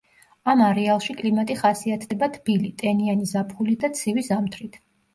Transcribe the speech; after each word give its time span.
ამ 0.53 0.63
არეალში 0.67 1.15
კლიმატი 1.19 1.59
ხასიათდება, 1.61 2.31
თბილი, 2.41 2.75
ტენიანი 2.83 3.31
ზაფხულით 3.37 3.89
და 3.89 3.95
ცივი 4.03 4.29
ზამთრით. 4.33 4.87